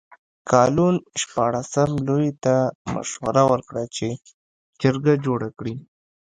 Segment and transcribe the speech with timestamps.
[0.49, 2.55] کالون شپاړسم لویي ته
[2.93, 4.07] مشوره ورکړه چې
[4.81, 5.75] جرګه جوړه کړي.